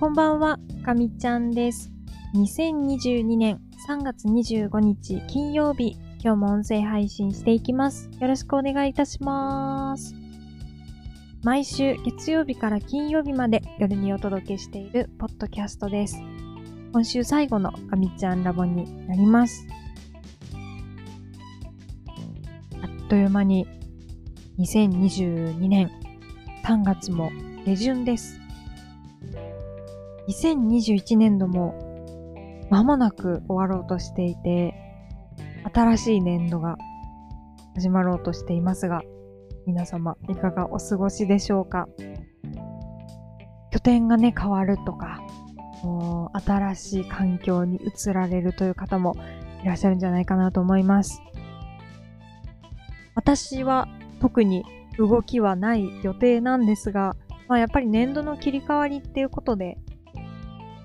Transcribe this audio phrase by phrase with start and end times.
[0.00, 1.92] こんばんは、かみちゃんです。
[2.34, 8.08] 2022年3月25日金曜日、今日も音声配信していきます。
[8.18, 10.14] よろしくお願いいたします。
[11.42, 16.16] 毎週月曜日から金曜日まで夜にお届けしているポッドキャストです。
[16.94, 19.66] 今週最後のかみちゃんラボになります。
[22.82, 23.68] あっという間に
[24.58, 25.90] 2022年
[26.64, 27.30] 3月も
[27.66, 28.39] 下旬です。
[30.30, 31.74] 2021年度も
[32.70, 34.74] 間もなく終わろうとしていて、
[35.74, 36.78] 新しい年度が
[37.74, 39.02] 始まろうとしていますが、
[39.66, 41.88] 皆様いかがお過ごしでしょうか？
[43.72, 45.20] 拠点がね、変わるとか、
[45.82, 49.16] もう新しい環境に移られるという方も
[49.64, 51.20] いらっしゃるんじゃないかなと思います。
[53.16, 53.88] 私は
[54.20, 54.64] 特に
[54.96, 57.16] 動きはない予定なんですが、
[57.48, 59.76] まあやっぱり年度の切り替わりっていうことで、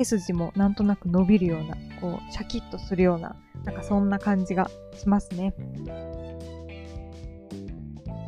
[0.00, 5.54] 背筋もなんとなく伸びるような、こう、シャキッとするような、なんかそんな感じがしますね。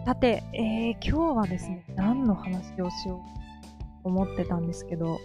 [0.05, 5.19] さて、えー、今日はですね、何の話をしようと思ってたんですけど、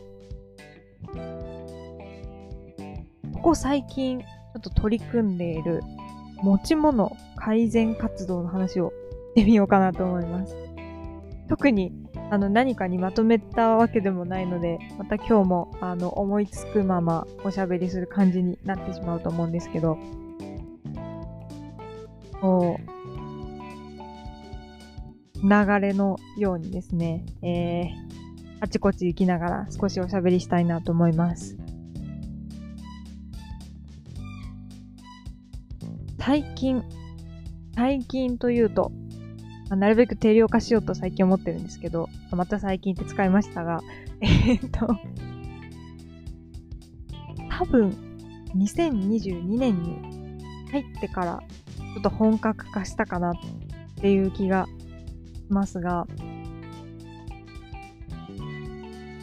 [3.34, 5.82] ここ最近ちょっと取り組んでいる
[6.42, 8.94] 持ち物改善活動の話を
[9.36, 10.56] してみようかなと思います。
[11.50, 11.92] 特に
[12.30, 19.98] あの何かにまとめたわけでもないので、また今日もあの思いつくままおしゃべりする感じになってしまうと思うんですけど、
[22.42, 22.98] こう、
[25.42, 27.94] 流れのようにですね、えー、
[28.60, 31.58] あちこち行きながら少しおしゃべりしたいなと思います。
[36.20, 36.84] 最近、
[37.74, 38.92] 最近というと、
[39.70, 43.82] まあなるべく定量化しようと最近思ってるんですけど、また最近って使いましたが、
[44.22, 44.88] えーっと、
[47.50, 47.96] 多分、
[48.56, 50.00] 2022年に
[50.72, 51.44] 入ってから、
[51.78, 53.34] ちょっと本格化したかなっ
[53.96, 56.08] ていう気がしますが、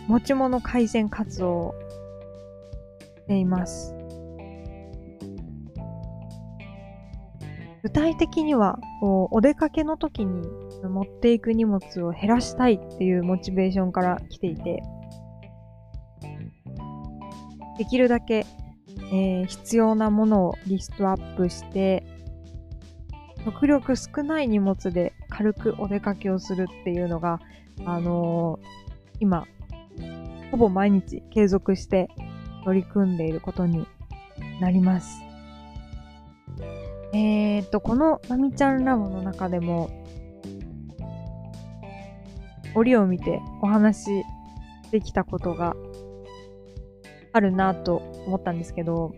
[0.06, 1.74] 持ち物改善活動を
[3.22, 4.03] しています。
[7.84, 10.48] 具体的には、こうお出かけの時に
[10.82, 14.82] 持っていく荷物を減らしたいっていうモチベーションから来ていて、
[17.76, 18.46] できるだけ、
[19.12, 22.06] えー必要なものをリストアップして、
[23.44, 27.38] 極力少ない荷物で軽くお出かけをするっていうのが、
[27.84, 28.66] あのー
[29.20, 29.46] 今、
[30.50, 32.08] ほぼ毎日継続して
[32.64, 33.86] 取り組んでいることに
[34.58, 35.23] なります。
[37.14, 39.88] えーと、このまみちゃんラボの中でも、
[42.74, 44.24] 折を見てお話
[44.90, 45.76] できたことが
[47.32, 49.14] あるなと思ったんですけど、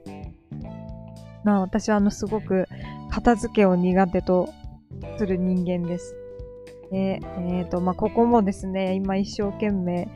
[1.42, 2.66] まあ私はあのすごく
[3.10, 4.50] 片付けを苦手と
[5.16, 6.14] する人間です。
[6.90, 10.06] で、えーと、まあここもですね、今一生懸命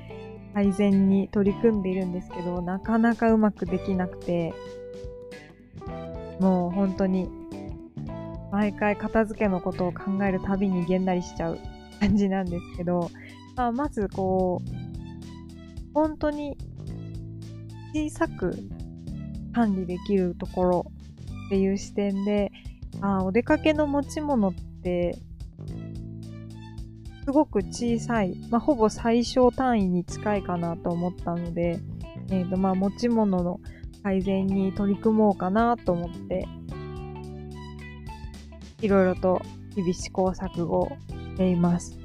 [0.53, 4.53] 改善に取り組んでいるんですけど、なかなかうまくできなくて、
[6.41, 7.40] もう本当に
[8.51, 11.59] 毎回片付けのことを考えるたびにげんなりしちゃう
[12.01, 13.11] 感じなんですけど、
[13.57, 14.71] まあ、まずこう、
[15.95, 16.57] 本当に
[17.95, 18.57] 小さく
[19.53, 20.87] 管理できるところ
[21.47, 22.53] っていう視点で、
[23.01, 25.17] あお出かけの持ち物って、
[27.25, 31.81] すごく小さい、まあ、ほぼ最小単位に近いかなと思ったので、
[32.31, 33.61] えーとまあ、持ち物の
[34.03, 36.49] 改善に取り組もうかなと思って、
[38.83, 39.43] いろいろと
[39.75, 41.99] 日々試行錯誤しています。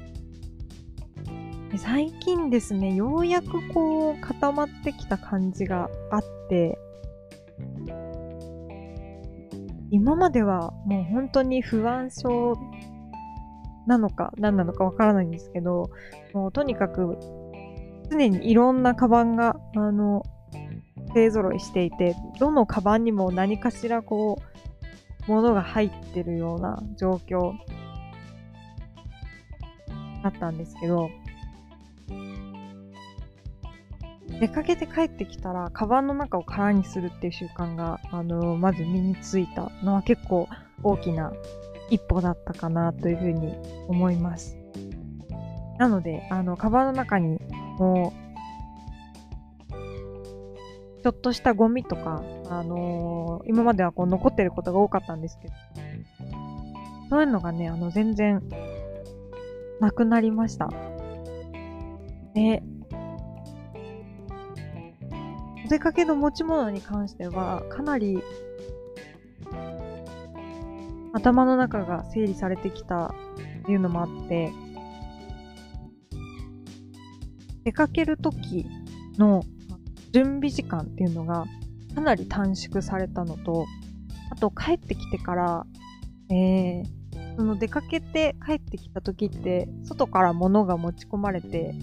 [1.78, 6.78] 最近ですね、ようやくこう固まってきた感じがあって、
[9.90, 12.54] 今まではもう本当に不安症
[13.86, 15.90] なのか何なのかわからないんですけど、
[16.32, 17.18] もうとにかく
[18.10, 20.22] 常にいろんなカバンが、あの、
[21.14, 24.75] 勢揃いしていて、どのカバンにも何かしらこう、
[25.26, 27.54] 物が入ってるような状況
[30.22, 31.10] だったんですけど、
[34.40, 40.48] 出かけて帰ってきたら、カバンの中を空にするっていう習慣が、あの、まず身についたのは結構
[40.82, 41.32] 大きな
[41.90, 43.54] 一歩だったかなというふうに
[43.88, 44.58] 思います。
[45.78, 47.38] なので、あの、カバンの中に
[47.78, 48.25] もう、
[51.06, 55.54] ちょっとしたゴミとか、あのー今まではこう残ってることが多かったんですけど、
[57.10, 58.42] そういうのがね、あの、全然、
[59.78, 60.68] なくなりました。
[62.34, 62.60] で、
[65.64, 68.20] お出かけの持ち物に関しては、かなり
[71.12, 73.14] 頭の中が整理されてきた
[73.62, 74.50] っていうのもあって、
[77.62, 78.66] 出かける時
[79.18, 79.44] の
[80.16, 81.44] 準備時間っていうのが
[81.94, 83.66] かなり短縮されたのと、
[84.30, 85.66] あと帰ってきてから、
[86.30, 86.84] えー、
[87.36, 91.74] その出かけて帰ってきた時って、外から物が持ち込まれて、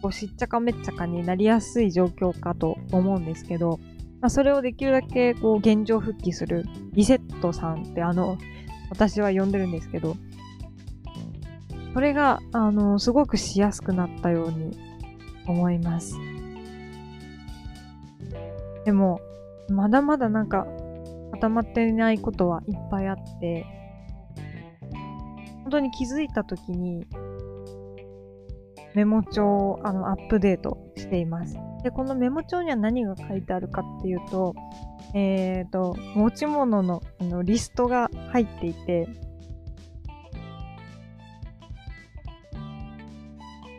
[0.00, 3.78] こうしっちゃかめっちゃかになりやすい状況かと思うんですけど、
[4.22, 6.64] まあ、それをできるだけこう現状復帰する
[6.94, 8.38] リセットさんってあの、
[8.88, 10.16] 私は呼んでるんですけど、
[11.92, 14.78] それが、あの、すごくしやすくなったように
[15.46, 16.16] 思います。
[18.84, 19.20] でも、
[19.68, 20.66] まだまだなんか
[21.32, 23.64] 固まってないことはいっぱいあって、
[25.62, 27.06] 本当に気づいた時に
[28.94, 31.56] メモ帳をあのアップデートしています。
[31.82, 34.54] で、このメモ帳には何が書いてあるかっていうと、
[35.14, 39.08] えっ、ー、と、持ち物のあのリストが入っていて、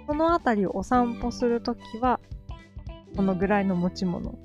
[0.08, 2.20] この辺りをお散歩するときは、
[3.16, 4.36] このぐらいの持ち物。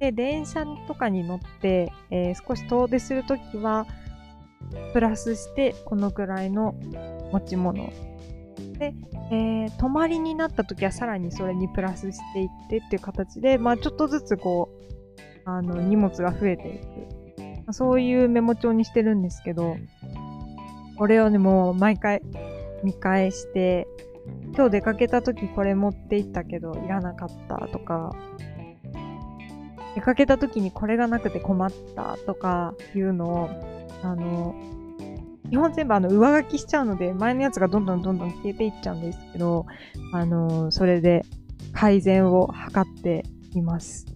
[0.00, 3.86] で、電車とかに乗って、えー、少し遠出するときは、
[4.92, 6.74] プラスして、このぐらいの
[7.32, 7.92] 持ち物
[8.78, 8.94] で、
[9.30, 16.84] えー、泊まりになった時はさらにそれにプラスしていってっていう形で、まあちょっとずつこう、あの、荷物が増えていく。
[17.58, 19.76] まあ、そういうメモ帳にしてるんですけど、
[20.96, 22.22] これをね、もう毎回
[22.82, 23.86] 見返して、
[24.54, 28.14] 今日出かけた時これ持って行ったけどいらなかったとか、
[29.94, 33.50] 出かけた時にこれがなくて困ったとかいうのを、
[34.02, 34.54] あの、
[35.50, 39.66] 基本全部あの上書きしちゃうので、前のやつがどんどんどんどん消えていっちゃうんですけど、
[40.12, 41.24] あの、それで
[41.72, 44.06] 改善を図っています。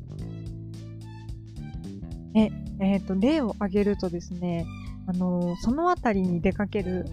[2.36, 2.50] え、
[2.80, 4.66] えっ、ー、と、例を挙げるとですね、
[5.06, 7.06] あの、そのあたりに出かける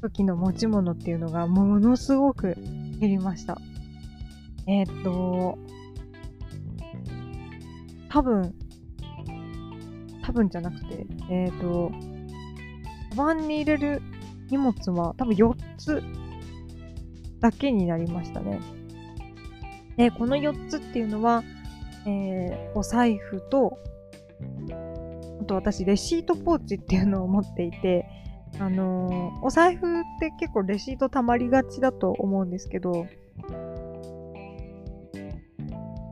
[0.00, 2.54] 時の持ち物っていうのがものすごく
[2.98, 3.58] 減りました。
[4.66, 5.58] えっ、と、
[8.10, 8.54] 多分、
[10.22, 11.90] 多分じゃなくて、えっ、と、
[13.10, 14.02] カバンに入れる
[14.50, 16.02] 荷物は多分4つ
[17.40, 18.60] だけになりましたね。
[19.96, 21.44] で、この4つっていうのは、
[22.06, 23.78] えー、お財布と、
[25.40, 28.06] あと私、レシートポーチっていうのを持っていて、
[28.58, 33.06] あのー、お財布って結構レシート溜まりがちだと思うんですけど、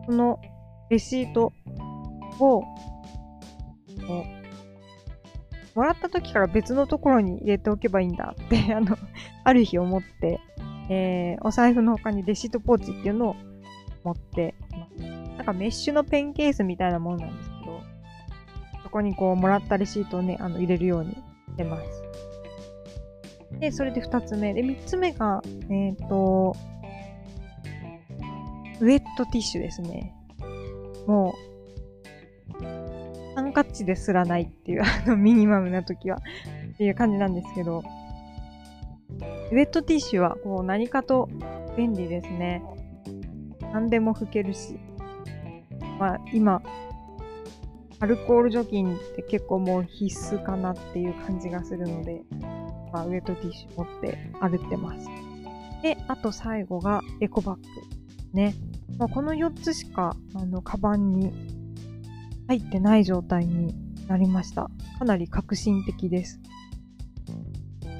[0.06, 0.38] この
[0.90, 1.52] レシート
[2.40, 2.64] を、
[5.74, 8.96] もらった時から別のところに入れておけばいいんだって あの、
[9.44, 10.40] ある日思って、
[10.88, 13.36] えー、お財布の他にレシートポーチっていうのを
[14.02, 15.02] 持ってます。
[15.36, 17.80] なんかメッシュのペンケースみたいなものなんですけど、
[18.82, 21.20] そこにこう、もらったレシートをね、あの、入れるようにし
[21.56, 22.02] てます。
[23.60, 24.54] で、それで二つ目。
[24.54, 26.56] で、三つ目が、えっ、ー、と、
[28.80, 30.14] ウェットティッシュですね。
[31.06, 31.47] もう、
[33.38, 36.18] ハンカチですらないっていう、あの、ミニマムな時は、
[36.72, 37.84] っていう感じなんですけど、
[39.52, 41.28] ウェットティッシュは、こう、何かと
[41.76, 42.64] 便利ですね。
[43.72, 44.76] 何でも拭けるし。
[46.00, 46.60] まあ、今、
[48.00, 52.24] アルコール除菌って結構もう必須かなっていう感じがするので、
[52.92, 55.06] まあ、ウェットティッシュ持って歩ってます。
[55.84, 57.62] で、あと最後がエコバッグ。
[58.32, 58.56] ね。
[58.98, 61.47] まあ、この4つしか、あの、カバンに
[62.48, 63.74] 入ってない状態に
[64.08, 64.70] なりました。
[64.98, 66.40] かなり革新的です。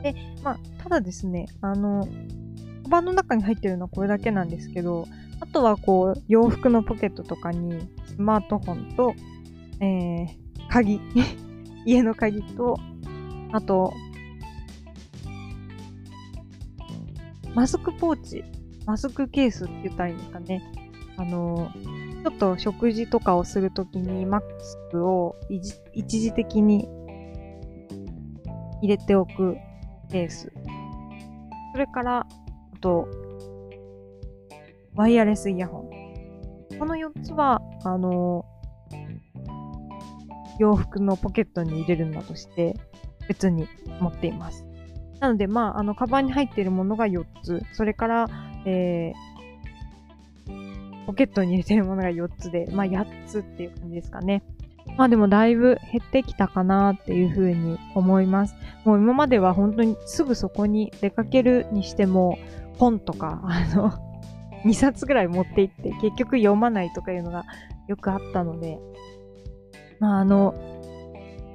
[0.03, 2.09] で、まあ、ただですね、あの、
[2.85, 5.07] カバンの中に入ってるのはこれだけなんですけど、
[5.41, 9.15] あとはこう、洋服のポケットとかにスマートフォンと、
[9.81, 10.29] えー、
[10.71, 11.01] 鍵、
[11.85, 12.79] 家の鍵と、
[13.53, 13.93] あと、
[17.55, 18.45] マスクポーチ、
[18.87, 20.63] マスクケースって言ったらいいんですかね。
[21.19, 21.71] あの、
[22.23, 26.89] ちょっと食事とかをするときにマスクを一時的に
[28.81, 29.57] 入れておく
[30.11, 30.53] ケース。
[31.73, 32.27] それから、あ
[32.81, 33.09] と、
[34.95, 36.79] ワイヤレスイヤホン。
[36.79, 38.45] この4つは、あの、
[40.61, 42.75] 洋服のポケットに入れるんだとして、
[43.29, 43.69] 別に
[44.01, 44.67] 持っています。
[45.21, 47.63] なので、まあ、あの、カバンに入っているものが4つ。
[47.73, 48.27] それから、
[48.65, 49.28] えー、
[51.09, 54.43] ポケットに入れてるものが4つで、まあ8つっていう感じですかね。
[54.99, 58.55] まあでもだいぶ減ってきたかなっていうふうに思います。
[58.85, 62.39] もう今までは本当にすぐそこに出かけるにしても
[62.77, 63.91] 本とか、 あの、
[64.67, 67.47] 2冊ぐらい持って行って結局読まないとかいうのが
[67.87, 68.79] よくあったので、
[70.01, 70.55] まああの、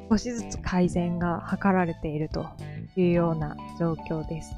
[0.10, 2.48] 少しずつ改善が図られていると
[2.96, 4.56] いうような状況です。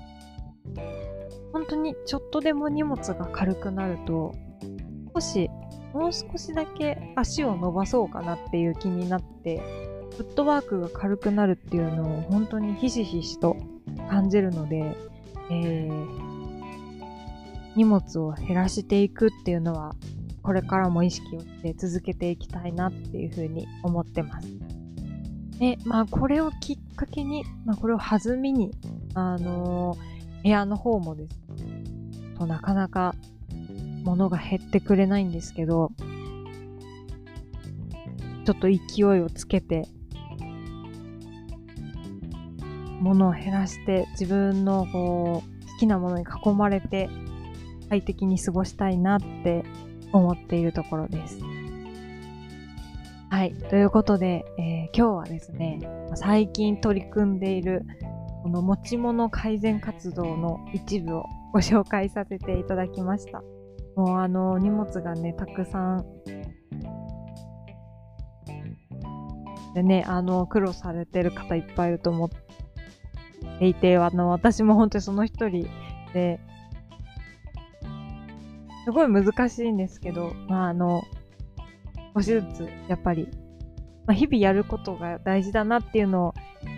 [1.51, 4.33] 本当にちょっとでも荷物が軽くなると、
[5.15, 5.49] 少し、
[5.93, 9.61] もう少しだけ足を伸ばそうかなっていう気になって、
[10.17, 13.55] フットワークが軽くなるっていうのを本当にひしひしと
[14.09, 14.93] 感じるので、
[15.49, 16.07] えー、
[17.77, 19.95] 荷物を減らしていくっていうのは、
[20.43, 24.49] これからも意識をして続けていきたいなっていうふうに思ってます。
[25.59, 28.71] で、まあこれをきっかけに、まあこれを弾みに、
[29.13, 31.83] あのー、部屋の方もですね、
[32.37, 33.15] となかなか
[34.05, 35.91] 物が減ってくれないんですけど、
[38.45, 39.87] ちょっと勢いをつけて、
[43.01, 47.09] 物を減らして自分のこう好きなものに囲まれて
[47.89, 49.63] 快適に過ごしたいなって
[50.11, 51.39] 思っているところです。
[53.29, 53.53] はい。
[53.53, 55.79] ということで、えー、今日はですね、
[56.15, 57.81] 最近取り組んでいる
[58.43, 63.41] この持ち物改善活動の一部をご紹介させていただきました。
[63.95, 66.05] もうあの、荷物がね、たくさん
[69.73, 72.29] でね、あの、苦労されてる方いっぱいいると思っ
[73.59, 75.67] ていて、あの、私も本当にその一人
[76.13, 76.39] で、
[78.85, 81.03] すごい難しいんですけど、まあ、あの、
[82.15, 83.27] 少しずつ、やっぱり、
[84.05, 86.33] まあ、日々やることが大事だなっていうのを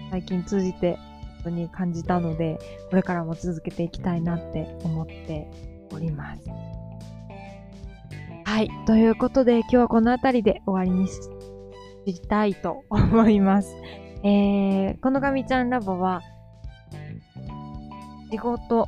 [0.10, 0.96] 最近通じて
[1.44, 2.58] 本当に感じたので、
[2.90, 5.48] これからも続けていきたいなって思って
[5.92, 6.77] おります。
[8.48, 8.72] はい。
[8.86, 11.20] ということで、今日はこの辺りで終わりにし
[12.30, 13.76] たいと思います。
[14.24, 16.22] えー、このガミちゃんラボは、
[18.32, 18.88] 仕事、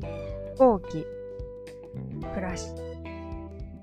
[0.00, 1.06] 飛行機、
[2.34, 2.74] 暮らし。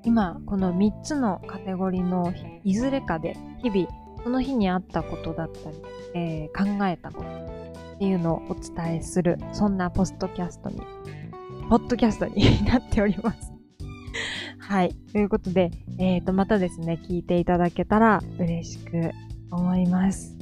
[0.03, 2.33] 今、この3つのカテゴリーの
[2.65, 3.87] いずれかで、日々、
[4.21, 5.77] その日にあったことだったり、
[6.13, 7.29] えー、考えたこと
[7.95, 10.81] っていうのをお伝えする、そんなポストキャストに、
[11.69, 13.48] ポッドキャストに なっております。
[14.69, 14.93] はい。
[15.11, 19.09] ということで、えっ、ー、と、またですね、聞いていただけたら嬉しく
[19.49, 20.35] 思います。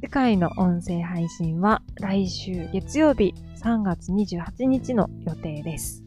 [0.00, 3.32] 次回の音声配信は来週月曜日
[3.62, 6.02] 3月28日の予定です。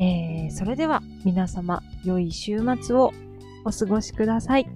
[0.00, 3.12] えー、それでは皆様良い週末を
[3.64, 4.66] お過ごしください。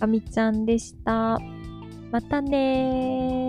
[0.00, 1.38] かみちゃんでした。
[2.10, 3.43] またねー。